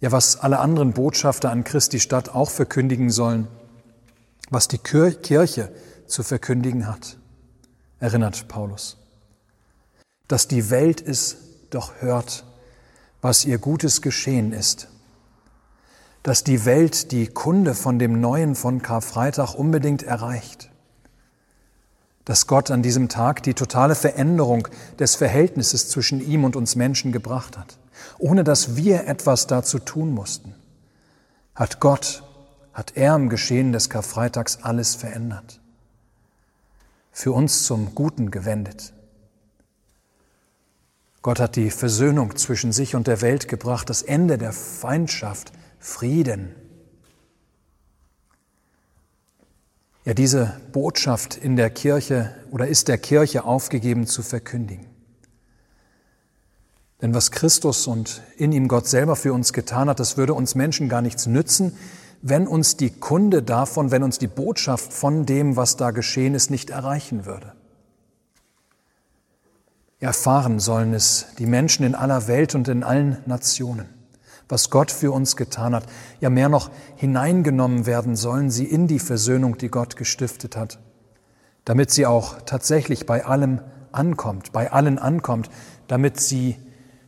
Ja, 0.03 0.13
was 0.13 0.37
alle 0.37 0.59
anderen 0.59 0.93
Botschafter 0.93 1.51
an 1.51 1.65
Christi 1.65 1.99
Stadt 1.99 2.29
auch 2.29 2.51
verkündigen 2.51 3.09
sollen, 3.09 3.49
was 4.51 4.69
die 4.69 4.77
Kirche 4.77 5.73
zu 6.07 6.23
verkündigen 6.23 6.87
hat, 6.87 7.17
erinnert 7.99 8.47
Paulus. 8.47 8.99
Dass 10.29 10.49
die 10.49 10.69
Welt 10.69 11.01
es 11.01 11.39
doch 11.71 11.95
hört, 12.01 12.45
was 13.23 13.47
ihr 13.47 13.57
Gutes 13.57 14.03
geschehen 14.03 14.53
ist 14.53 14.89
dass 16.23 16.43
die 16.43 16.65
Welt 16.65 17.13
die 17.13 17.29
Kunde 17.29 17.73
von 17.73 18.01
dem 18.01 18.21
Neuen 18.21 18.57
von 18.57 18.83
Karfreitag 18.83 19.55
unbedingt 19.55 20.03
erreicht. 20.03 20.71
Dass 22.27 22.47
Gott 22.47 22.71
an 22.71 22.83
diesem 22.83 23.09
Tag 23.09 23.45
die 23.45 23.55
totale 23.55 23.95
Veränderung 23.95 24.69
des 24.99 25.15
Verhältnisses 25.15 25.89
zwischen 25.89 26.21
ihm 26.21 26.45
und 26.45 26.57
uns 26.57 26.77
Menschen 26.77 27.13
gebracht 27.13 27.57
hat, 27.57 27.79
ohne 28.19 28.45
dass 28.45 28.77
wir 28.77 29.07
etwas 29.07 29.47
dazu 29.47 29.79
tun 29.79 30.13
mussten. 30.13 30.55
Hat 31.55 31.81
Gott, 31.81 32.25
hat 32.75 32.97
er 32.97 33.15
im 33.15 33.31
Geschehen 33.31 33.73
des 33.73 33.89
Karfreitags 33.89 34.59
alles 34.63 34.97
verändert, 34.97 35.61
für 37.13 37.33
uns 37.33 37.65
zum 37.65 37.95
Guten 37.95 38.31
gewendet. 38.31 38.93
Gott 41.23 41.39
hat 41.39 41.57
die 41.57 41.71
Versöhnung 41.71 42.37
zwischen 42.37 42.73
sich 42.73 42.97
und 42.97 43.07
der 43.07 43.21
Welt 43.21 43.49
gebracht, 43.49 43.89
das 43.89 44.03
Ende 44.03 44.37
der 44.37 44.53
Feindschaft, 44.53 45.53
Frieden. 45.79 46.55
Ja, 50.07 50.15
diese 50.15 50.61
Botschaft 50.71 51.37
in 51.37 51.57
der 51.57 51.69
Kirche 51.69 52.33
oder 52.53 52.69
ist 52.69 52.87
der 52.87 52.97
Kirche 52.97 53.43
aufgegeben 53.43 54.07
zu 54.07 54.23
verkündigen. 54.23 54.87
Denn 57.03 57.13
was 57.13 57.33
Christus 57.33 57.89
und 57.89 58.23
in 58.37 58.53
ihm 58.53 58.69
Gott 58.69 58.87
selber 58.87 59.17
für 59.17 59.33
uns 59.33 59.53
getan 59.53 59.89
hat, 59.89 59.99
das 59.99 60.17
würde 60.17 60.33
uns 60.33 60.55
Menschen 60.55 60.89
gar 60.89 61.03
nichts 61.03 61.27
nützen, 61.27 61.77
wenn 62.23 62.47
uns 62.47 62.77
die 62.77 62.91
Kunde 62.91 63.43
davon, 63.43 63.91
wenn 63.91 64.05
uns 64.05 64.21
die 64.21 64.29
Botschaft 64.29 64.93
von 64.93 65.27
dem, 65.27 65.57
was 65.57 65.77
da 65.77 65.91
geschehen 65.91 66.35
ist, 66.35 66.53
nicht 66.53 66.71
erreichen 66.71 67.27
würde. 67.27 67.53
Erfahren 69.99 70.61
sollen 70.61 70.95
es 70.95 71.27
die 71.41 71.47
Menschen 71.47 71.85
in 71.85 71.97
aller 71.97 72.29
Welt 72.29 72.55
und 72.55 72.69
in 72.69 72.85
allen 72.85 73.19
Nationen 73.27 73.96
was 74.49 74.71
Gott 74.71 74.91
für 74.91 75.11
uns 75.13 75.37
getan 75.37 75.75
hat. 75.75 75.87
Ja, 76.21 76.31
mehr 76.31 76.49
noch 76.49 76.71
hineingenommen 76.97 77.87
werden 77.87 78.17
sollen 78.17 78.51
sie 78.51 78.65
in 78.65 78.87
die 78.87 78.99
Versöhnung, 78.99 79.59
die 79.59 79.69
Gott 79.69 79.97
gestiftet 79.97 80.57
hat, 80.57 80.79
damit 81.65 81.91
sie 81.91 82.07
auch 82.07 82.41
tatsächlich 82.43 83.07
bei 83.07 83.25
allem 83.25 83.61
ankommt, 83.93 84.53
bei 84.53 84.71
allen 84.71 84.99
ankommt, 84.99 85.51
damit 85.89 86.21
sie 86.21 86.57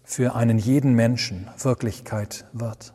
für 0.03 0.35
einen 0.35 0.59
jeden 0.59 0.95
Menschen 0.95 1.49
Wirklichkeit 1.59 2.47
wird. 2.53 2.95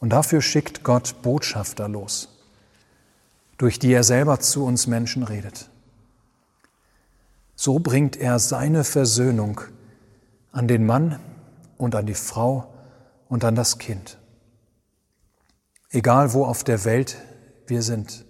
Und 0.00 0.10
dafür 0.10 0.42
schickt 0.42 0.84
Gott 0.84 1.22
Botschafter 1.22 1.88
los, 1.88 2.28
durch 3.56 3.78
die 3.78 3.92
er 3.92 4.04
selber 4.04 4.38
zu 4.38 4.64
uns 4.64 4.86
Menschen 4.86 5.24
redet. 5.24 5.70
So 7.56 7.80
bringt 7.80 8.16
er 8.16 8.38
seine 8.38 8.84
Versöhnung 8.84 9.60
an 10.52 10.68
den 10.68 10.86
Mann, 10.86 11.18
und 11.78 11.94
an 11.94 12.06
die 12.06 12.14
Frau 12.14 12.74
und 13.28 13.44
an 13.44 13.54
das 13.54 13.78
Kind. 13.78 14.18
Egal 15.90 16.34
wo 16.34 16.44
auf 16.44 16.64
der 16.64 16.84
Welt 16.84 17.16
wir 17.66 17.82
sind. 17.82 18.26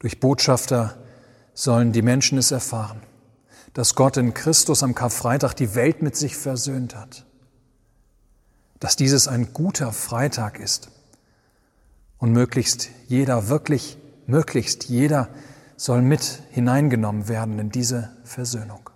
Durch 0.00 0.18
Botschafter 0.20 0.96
sollen 1.54 1.92
die 1.92 2.02
Menschen 2.02 2.38
es 2.38 2.50
erfahren, 2.50 3.00
dass 3.74 3.94
Gott 3.94 4.16
in 4.16 4.34
Christus 4.34 4.82
am 4.82 4.94
Karfreitag 4.94 5.54
die 5.54 5.74
Welt 5.74 6.02
mit 6.02 6.16
sich 6.16 6.36
versöhnt 6.36 6.96
hat. 6.96 7.24
Dass 8.80 8.96
dieses 8.96 9.28
ein 9.28 9.52
guter 9.52 9.92
Freitag 9.92 10.58
ist. 10.58 10.90
Und 12.18 12.32
möglichst 12.32 12.90
jeder, 13.06 13.48
wirklich 13.48 13.98
möglichst 14.26 14.84
jeder 14.84 15.28
soll 15.76 16.02
mit 16.02 16.42
hineingenommen 16.50 17.28
werden 17.28 17.58
in 17.58 17.70
diese 17.70 18.16
Versöhnung. 18.24 18.90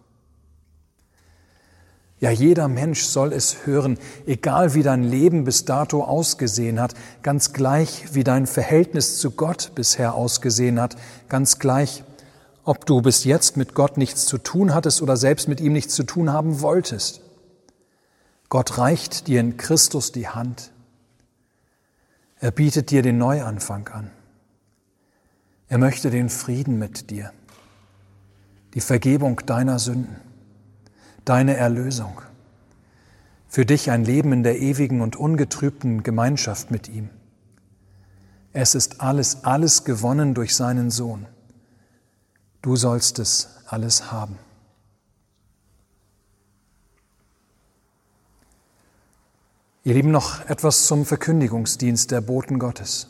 Ja, 2.22 2.30
jeder 2.30 2.68
Mensch 2.68 3.02
soll 3.02 3.32
es 3.32 3.66
hören, 3.66 3.98
egal 4.26 4.74
wie 4.74 4.84
dein 4.84 5.02
Leben 5.02 5.42
bis 5.42 5.64
dato 5.64 6.04
ausgesehen 6.04 6.80
hat, 6.80 6.94
ganz 7.24 7.52
gleich 7.52 8.14
wie 8.14 8.22
dein 8.22 8.46
Verhältnis 8.46 9.18
zu 9.18 9.32
Gott 9.32 9.72
bisher 9.74 10.14
ausgesehen 10.14 10.80
hat, 10.80 10.94
ganz 11.28 11.58
gleich, 11.58 12.04
ob 12.62 12.86
du 12.86 13.02
bis 13.02 13.24
jetzt 13.24 13.56
mit 13.56 13.74
Gott 13.74 13.96
nichts 13.96 14.26
zu 14.26 14.38
tun 14.38 14.72
hattest 14.72 15.02
oder 15.02 15.16
selbst 15.16 15.48
mit 15.48 15.60
ihm 15.60 15.72
nichts 15.72 15.96
zu 15.96 16.04
tun 16.04 16.32
haben 16.32 16.60
wolltest. 16.60 17.22
Gott 18.48 18.78
reicht 18.78 19.26
dir 19.26 19.40
in 19.40 19.56
Christus 19.56 20.12
die 20.12 20.28
Hand. 20.28 20.70
Er 22.38 22.52
bietet 22.52 22.92
dir 22.92 23.02
den 23.02 23.18
Neuanfang 23.18 23.88
an. 23.88 24.12
Er 25.68 25.78
möchte 25.78 26.08
den 26.08 26.28
Frieden 26.28 26.78
mit 26.78 27.10
dir, 27.10 27.32
die 28.74 28.80
Vergebung 28.80 29.40
deiner 29.44 29.80
Sünden 29.80 30.31
deine 31.24 31.56
Erlösung. 31.56 32.20
Für 33.48 33.66
dich 33.66 33.90
ein 33.90 34.04
Leben 34.04 34.32
in 34.32 34.42
der 34.42 34.58
ewigen 34.60 35.00
und 35.00 35.16
ungetrübten 35.16 36.02
Gemeinschaft 36.02 36.70
mit 36.70 36.88
ihm. 36.88 37.10
Es 38.52 38.74
ist 38.74 39.00
alles, 39.00 39.44
alles 39.44 39.84
gewonnen 39.84 40.34
durch 40.34 40.54
seinen 40.54 40.90
Sohn. 40.90 41.26
Du 42.60 42.76
sollst 42.76 43.18
es 43.18 43.56
alles 43.66 44.12
haben. 44.12 44.38
Ihr 49.84 49.94
Lieben, 49.94 50.12
noch 50.12 50.48
etwas 50.48 50.86
zum 50.86 51.04
Verkündigungsdienst 51.04 52.10
der 52.12 52.20
Boten 52.20 52.60
Gottes. 52.60 53.08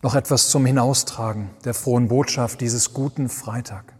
Noch 0.00 0.14
etwas 0.14 0.48
zum 0.48 0.64
Hinaustragen 0.64 1.50
der 1.64 1.74
frohen 1.74 2.08
Botschaft 2.08 2.60
dieses 2.60 2.92
guten 2.92 3.28
Freitag. 3.28 3.93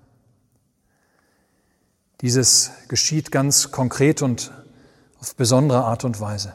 Dieses 2.25 2.71
geschieht 2.88 3.31
ganz 3.31 3.71
konkret 3.71 4.23
und 4.23 4.50
auf 5.21 5.37
besondere 5.37 5.85
Art 5.85 6.04
und 6.04 6.23
Weise. 6.23 6.54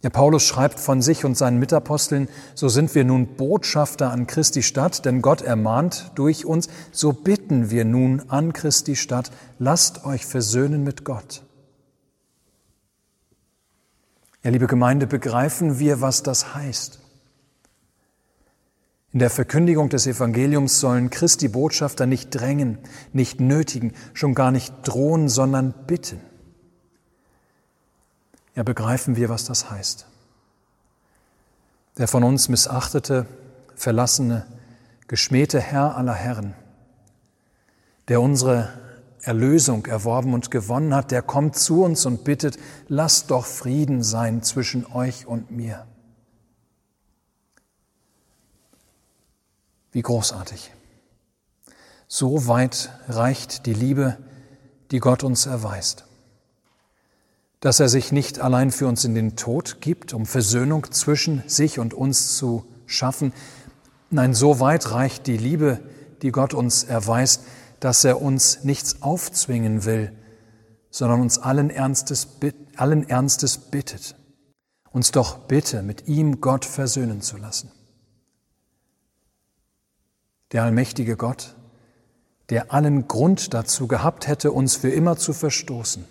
Ja, 0.00 0.08
Paulus 0.08 0.42
schreibt 0.42 0.80
von 0.80 1.02
sich 1.02 1.26
und 1.26 1.36
seinen 1.36 1.58
Mitaposteln, 1.58 2.30
so 2.54 2.70
sind 2.70 2.94
wir 2.94 3.04
nun 3.04 3.36
Botschafter 3.36 4.10
an 4.10 4.26
Christi 4.26 4.62
Stadt, 4.62 5.04
denn 5.04 5.20
Gott 5.20 5.42
ermahnt 5.42 6.12
durch 6.14 6.46
uns, 6.46 6.70
so 6.92 7.12
bitten 7.12 7.68
wir 7.68 7.84
nun 7.84 8.22
an 8.28 8.54
Christi 8.54 8.96
Stadt, 8.96 9.30
lasst 9.58 10.06
euch 10.06 10.24
versöhnen 10.24 10.82
mit 10.82 11.04
Gott. 11.04 11.42
Ja, 14.42 14.50
liebe 14.50 14.66
Gemeinde, 14.66 15.06
begreifen 15.06 15.78
wir, 15.78 16.00
was 16.00 16.22
das 16.22 16.54
heißt. 16.54 17.03
In 19.14 19.20
der 19.20 19.30
Verkündigung 19.30 19.90
des 19.90 20.08
Evangeliums 20.08 20.80
sollen 20.80 21.08
Christi 21.08 21.46
Botschafter 21.46 22.04
nicht 22.04 22.30
drängen, 22.30 22.78
nicht 23.12 23.38
nötigen, 23.38 23.92
schon 24.12 24.34
gar 24.34 24.50
nicht 24.50 24.74
drohen, 24.82 25.28
sondern 25.28 25.72
bitten. 25.86 26.18
Ja, 28.56 28.64
begreifen 28.64 29.14
wir, 29.14 29.28
was 29.28 29.44
das 29.44 29.70
heißt. 29.70 30.06
Der 31.96 32.08
von 32.08 32.24
uns 32.24 32.48
missachtete, 32.48 33.26
verlassene, 33.76 34.46
geschmähte 35.06 35.60
Herr 35.60 35.96
aller 35.96 36.14
Herren, 36.14 36.54
der 38.08 38.20
unsere 38.20 38.68
Erlösung 39.22 39.86
erworben 39.86 40.34
und 40.34 40.50
gewonnen 40.50 40.92
hat, 40.92 41.12
der 41.12 41.22
kommt 41.22 41.54
zu 41.54 41.84
uns 41.84 42.04
und 42.04 42.24
bittet, 42.24 42.58
lasst 42.88 43.30
doch 43.30 43.46
Frieden 43.46 44.02
sein 44.02 44.42
zwischen 44.42 44.84
euch 44.86 45.24
und 45.24 45.52
mir. 45.52 45.86
Wie 49.94 50.02
großartig. 50.02 50.72
So 52.08 52.48
weit 52.48 52.90
reicht 53.08 53.64
die 53.64 53.74
Liebe, 53.74 54.18
die 54.90 54.98
Gott 54.98 55.22
uns 55.22 55.46
erweist. 55.46 56.04
Dass 57.60 57.78
er 57.78 57.88
sich 57.88 58.10
nicht 58.10 58.40
allein 58.40 58.72
für 58.72 58.88
uns 58.88 59.04
in 59.04 59.14
den 59.14 59.36
Tod 59.36 59.80
gibt, 59.80 60.12
um 60.12 60.26
Versöhnung 60.26 60.90
zwischen 60.90 61.44
sich 61.46 61.78
und 61.78 61.94
uns 61.94 62.36
zu 62.36 62.66
schaffen. 62.86 63.32
Nein, 64.10 64.34
so 64.34 64.58
weit 64.58 64.90
reicht 64.90 65.28
die 65.28 65.36
Liebe, 65.36 65.78
die 66.22 66.32
Gott 66.32 66.54
uns 66.54 66.82
erweist, 66.82 67.42
dass 67.78 68.04
er 68.04 68.20
uns 68.20 68.64
nichts 68.64 69.00
aufzwingen 69.00 69.84
will, 69.84 70.12
sondern 70.90 71.20
uns 71.20 71.38
allen 71.38 71.70
Ernstes, 71.70 72.26
allen 72.76 73.08
Ernstes 73.08 73.58
bittet, 73.58 74.16
uns 74.90 75.12
doch 75.12 75.38
bitte 75.38 75.84
mit 75.84 76.08
ihm 76.08 76.40
Gott 76.40 76.64
versöhnen 76.64 77.20
zu 77.20 77.36
lassen 77.36 77.70
der 80.52 80.62
allmächtige 80.64 81.16
Gott, 81.16 81.54
der 82.50 82.72
allen 82.72 83.08
Grund 83.08 83.54
dazu 83.54 83.86
gehabt 83.86 84.26
hätte, 84.26 84.52
uns 84.52 84.76
für 84.76 84.90
immer 84.90 85.16
zu 85.16 85.32
verstoßen. 85.32 86.04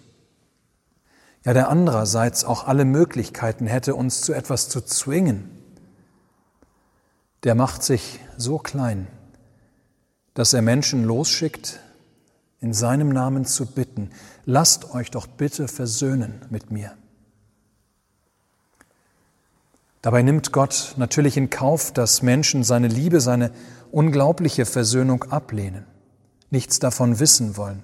Ja, 1.45 1.53
der 1.53 1.69
andererseits 1.69 2.45
auch 2.45 2.67
alle 2.67 2.85
Möglichkeiten 2.85 3.67
hätte, 3.67 3.95
uns 3.95 4.21
zu 4.21 4.33
etwas 4.33 4.69
zu 4.69 4.81
zwingen. 4.81 5.49
Der 7.43 7.55
macht 7.55 7.83
sich 7.83 8.19
so 8.37 8.57
klein, 8.57 9.07
dass 10.33 10.53
er 10.53 10.61
Menschen 10.61 11.03
losschickt, 11.03 11.79
in 12.63 12.73
seinem 12.73 13.09
Namen 13.09 13.43
zu 13.43 13.65
bitten, 13.65 14.11
lasst 14.45 14.95
euch 14.95 15.11
doch 15.11 15.27
bitte 15.27 15.67
versöhnen 15.67 16.45
mit 16.49 16.71
mir. 16.71 16.93
Dabei 20.01 20.21
nimmt 20.21 20.53
Gott 20.53 20.93
natürlich 20.95 21.35
in 21.35 21.49
Kauf, 21.49 21.91
dass 21.91 22.21
Menschen 22.21 22.63
seine 22.63 22.87
Liebe, 22.87 23.19
seine 23.19 23.51
unglaubliche 23.93 24.65
Versöhnung 24.65 25.23
ablehnen, 25.25 25.85
nichts 26.49 26.79
davon 26.79 27.19
wissen 27.19 27.57
wollen. 27.57 27.83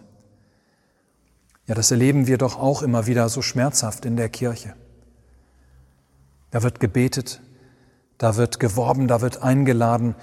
Ja, 1.68 1.76
das 1.76 1.92
erleben 1.92 2.26
wir 2.26 2.40
doch 2.40 2.60
auch 2.60 2.82
immer 2.82 3.06
wieder 3.06 3.30
so 3.30 3.44
schmerzhaft 3.44 4.06
in 4.06 4.18
der 4.18 4.30
Kirche. 4.30 4.74
Da 6.50 6.64
wird 6.64 6.80
gebetet, 6.80 7.42
da 8.18 8.38
wird 8.38 8.60
geworben, 8.60 9.08
da 9.08 9.22
wird 9.22 9.44
eingeladen, 9.44 10.16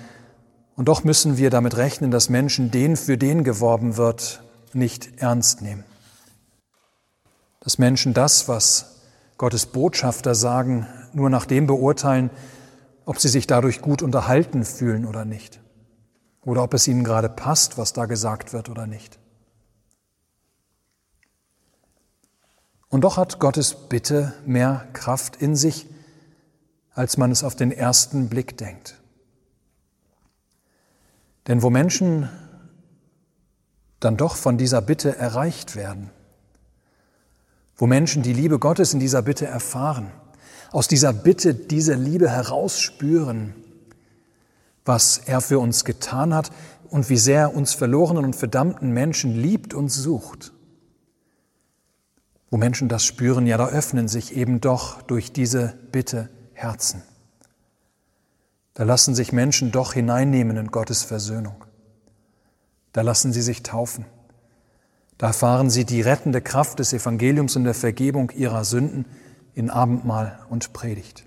und 0.75 0.89
doch 0.89 1.05
müssen 1.05 1.39
wir 1.39 1.49
damit 1.49 1.79
rechnen, 1.79 2.11
dass 2.11 2.29
Menschen 2.29 2.71
den, 2.71 2.97
für 2.97 3.17
den 3.17 3.45
geworben 3.45 3.97
wird, 3.97 4.43
nicht 4.75 5.23
ernst 5.23 5.63
nehmen. 5.63 5.85
Dass 7.61 7.79
Menschen 7.79 8.13
das, 8.13 8.47
was 8.47 8.97
Gottes 9.39 9.67
Botschafter 9.67 10.35
sagen, 10.35 10.87
nur 11.15 11.31
nach 11.31 11.47
dem 11.47 11.67
beurteilen, 11.67 12.29
ob 13.07 13.21
sie 13.21 13.29
sich 13.29 13.47
dadurch 13.47 13.81
gut 13.81 14.03
unterhalten 14.03 14.65
fühlen 14.65 15.07
oder 15.07 15.25
nicht. 15.25 15.61
Oder 16.47 16.63
ob 16.63 16.75
es 16.75 16.87
ihnen 16.87 17.03
gerade 17.03 17.29
passt, 17.29 17.77
was 17.77 17.93
da 17.93 18.07
gesagt 18.07 18.53
wird 18.53 18.71
oder 18.71 18.87
nicht. 18.87 19.19
Und 22.89 23.01
doch 23.03 23.17
hat 23.17 23.41
Gottes 23.41 23.75
Bitte 23.89 24.33
mehr 24.47 24.87
Kraft 24.93 25.43
in 25.43 25.57
sich, 25.57 25.87
als 26.93 27.17
man 27.17 27.33
es 27.33 27.43
auf 27.43 27.57
den 27.57 27.73
ersten 27.73 28.29
Blick 28.29 28.57
denkt. 28.57 28.95
Denn 31.49 31.63
wo 31.63 31.69
Menschen 31.69 32.31
dann 33.99 34.17
doch 34.17 34.37
von 34.37 34.57
dieser 34.57 34.81
Bitte 34.81 35.17
erreicht 35.17 35.75
werden, 35.75 36.11
wo 37.77 37.89
Menschen 37.89 38.23
die 38.23 38.33
Liebe 38.33 38.61
Gottes 38.61 38.95
in 38.95 39.01
dieser 39.01 39.23
Bitte 39.23 39.47
erfahren, 39.47 40.13
aus 40.71 40.87
dieser 40.87 41.13
Bitte 41.13 41.55
diese 41.55 41.95
Liebe 41.95 42.31
herausspüren, 42.31 43.66
was 44.87 45.19
er 45.19 45.41
für 45.41 45.59
uns 45.59 45.85
getan 45.85 46.33
hat 46.33 46.51
und 46.89 47.11
wie 47.11 47.17
sehr 47.17 47.41
er 47.41 47.55
uns 47.55 47.75
verlorenen 47.75 48.25
und 48.25 48.37
verdammten 48.37 48.91
Menschen 48.93 49.35
liebt 49.35 49.75
und 49.75 49.89
sucht. 49.91 50.53
Wo 52.51 52.57
Menschen 52.57 52.89
das 52.89 53.05
spüren, 53.05 53.47
ja, 53.47 53.59
da 53.59 53.67
öffnen 53.69 54.09
sich 54.09 54.37
eben 54.37 54.61
doch 54.61 55.03
durch 55.03 55.33
diese 55.33 55.75
Bitte 55.91 56.31
Herzen. 56.55 57.03
Da 58.75 58.85
lassen 58.85 59.15
sich 59.15 59.33
Menschen 59.33 59.73
doch 59.73 59.95
hineinnehmen 59.95 60.57
in 60.57 60.69
Gottes 60.69 61.03
Versöhnung. 61.03 61.65
Da 62.93 63.03
lassen 63.03 63.33
sie 63.33 63.43
sich 63.43 63.63
taufen. 63.63 64.07
Da 65.19 65.29
erfahren 65.29 65.71
sie 65.71 65.85
die 65.85 66.03
rettende 66.03 66.41
Kraft 66.41 66.79
des 66.79 66.93
Evangeliums 66.93 67.57
und 67.57 67.65
der 67.65 67.75
Vergebung 67.75 68.31
ihrer 68.31 68.65
Sünden 68.65 69.07
in 69.55 69.71
Abendmahl 69.71 70.39
und 70.51 70.73
Predigt. 70.73 71.25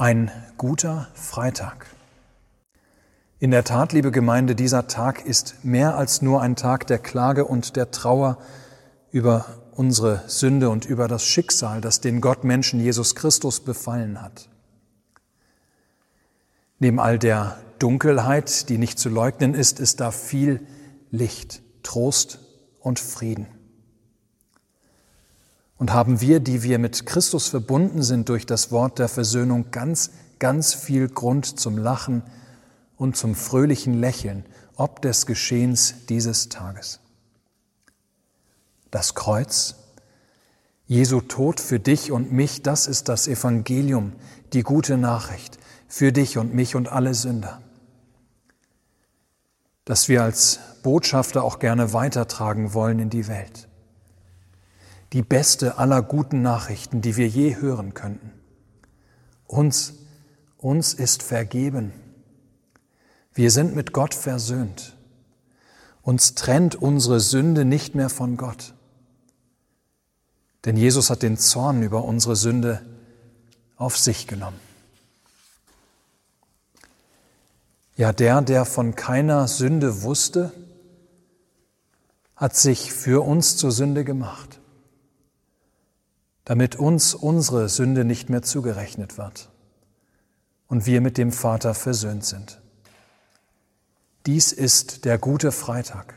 Ein 0.00 0.30
guter 0.56 1.08
Freitag. 1.14 1.86
In 3.40 3.50
der 3.50 3.64
Tat, 3.64 3.92
liebe 3.92 4.12
Gemeinde, 4.12 4.54
dieser 4.54 4.86
Tag 4.86 5.26
ist 5.26 5.64
mehr 5.64 5.96
als 5.96 6.22
nur 6.22 6.40
ein 6.40 6.54
Tag 6.54 6.86
der 6.86 7.00
Klage 7.00 7.44
und 7.44 7.74
der 7.74 7.90
Trauer 7.90 8.38
über 9.10 9.44
unsere 9.72 10.22
Sünde 10.28 10.70
und 10.70 10.86
über 10.86 11.08
das 11.08 11.24
Schicksal, 11.24 11.80
das 11.80 12.00
den 12.00 12.20
Gott 12.20 12.44
Menschen 12.44 12.78
Jesus 12.78 13.16
Christus 13.16 13.58
befallen 13.58 14.22
hat. 14.22 14.48
Neben 16.78 17.00
all 17.00 17.18
der 17.18 17.58
Dunkelheit, 17.80 18.68
die 18.68 18.78
nicht 18.78 19.00
zu 19.00 19.08
leugnen 19.08 19.52
ist, 19.52 19.80
ist 19.80 19.98
da 19.98 20.12
viel 20.12 20.64
Licht, 21.10 21.60
Trost 21.82 22.38
und 22.78 23.00
Frieden. 23.00 23.48
Und 25.78 25.92
haben 25.92 26.20
wir, 26.20 26.40
die 26.40 26.62
wir 26.62 26.78
mit 26.78 27.06
Christus 27.06 27.48
verbunden 27.48 28.02
sind 28.02 28.28
durch 28.28 28.46
das 28.46 28.70
Wort 28.70 28.98
der 28.98 29.08
Versöhnung, 29.08 29.70
ganz, 29.70 30.10
ganz 30.38 30.74
viel 30.74 31.08
Grund 31.08 31.58
zum 31.58 31.78
Lachen 31.78 32.22
und 32.96 33.16
zum 33.16 33.34
fröhlichen 33.34 33.94
Lächeln, 33.94 34.44
ob 34.76 35.00
des 35.02 35.24
Geschehens 35.26 35.94
dieses 36.08 36.48
Tages. 36.48 37.00
Das 38.90 39.14
Kreuz, 39.14 39.76
Jesu 40.86 41.20
Tod 41.20 41.60
für 41.60 41.78
dich 41.78 42.10
und 42.10 42.32
mich, 42.32 42.62
das 42.62 42.86
ist 42.86 43.08
das 43.08 43.28
Evangelium, 43.28 44.14
die 44.52 44.62
gute 44.62 44.96
Nachricht 44.96 45.58
für 45.86 46.12
dich 46.12 46.38
und 46.38 46.54
mich 46.54 46.76
und 46.76 46.88
alle 46.88 47.14
Sünder, 47.14 47.60
das 49.84 50.08
wir 50.08 50.22
als 50.22 50.60
Botschafter 50.82 51.44
auch 51.44 51.58
gerne 51.58 51.92
weitertragen 51.92 52.72
wollen 52.72 52.98
in 52.98 53.10
die 53.10 53.28
Welt. 53.28 53.67
Die 55.12 55.22
beste 55.22 55.78
aller 55.78 56.02
guten 56.02 56.42
Nachrichten, 56.42 57.00
die 57.00 57.16
wir 57.16 57.28
je 57.28 57.56
hören 57.56 57.94
könnten. 57.94 58.32
Uns, 59.46 59.94
uns 60.58 60.92
ist 60.92 61.22
vergeben. 61.22 61.92
Wir 63.32 63.50
sind 63.50 63.74
mit 63.74 63.92
Gott 63.92 64.14
versöhnt. 64.14 64.96
Uns 66.02 66.34
trennt 66.34 66.74
unsere 66.74 67.20
Sünde 67.20 67.64
nicht 67.64 67.94
mehr 67.94 68.10
von 68.10 68.36
Gott. 68.36 68.74
Denn 70.64 70.76
Jesus 70.76 71.08
hat 71.10 71.22
den 71.22 71.38
Zorn 71.38 71.82
über 71.82 72.04
unsere 72.04 72.36
Sünde 72.36 72.82
auf 73.76 73.96
sich 73.96 74.26
genommen. 74.26 74.60
Ja, 77.96 78.12
der, 78.12 78.42
der 78.42 78.64
von 78.64 78.94
keiner 78.94 79.48
Sünde 79.48 80.02
wusste, 80.02 80.52
hat 82.36 82.54
sich 82.54 82.92
für 82.92 83.24
uns 83.24 83.56
zur 83.56 83.72
Sünde 83.72 84.04
gemacht, 84.04 84.60
damit 86.48 86.76
uns 86.76 87.14
unsere 87.14 87.68
Sünde 87.68 88.06
nicht 88.06 88.30
mehr 88.30 88.40
zugerechnet 88.40 89.18
wird 89.18 89.50
und 90.66 90.86
wir 90.86 91.02
mit 91.02 91.18
dem 91.18 91.30
Vater 91.30 91.74
versöhnt 91.74 92.24
sind. 92.24 92.62
Dies 94.24 94.52
ist 94.52 95.04
der 95.04 95.18
gute 95.18 95.52
Freitag. 95.52 96.14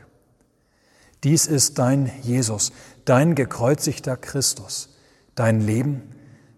Dies 1.22 1.44
ist 1.44 1.78
dein 1.78 2.10
Jesus, 2.22 2.72
dein 3.04 3.34
gekreuzigter 3.34 4.16
Christus, 4.16 4.96
dein 5.34 5.60
Leben, 5.60 6.00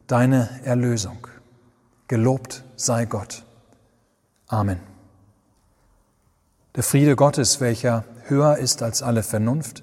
deine 0.06 0.48
Erlösung. 0.62 1.26
Gelobt 2.06 2.62
sei 2.76 3.06
Gott. 3.06 3.44
Amen. 4.46 4.78
Der 6.76 6.84
Friede 6.84 7.16
Gottes, 7.16 7.60
welcher 7.60 8.04
höher 8.28 8.56
ist 8.56 8.84
als 8.84 9.02
alle 9.02 9.24
Vernunft, 9.24 9.82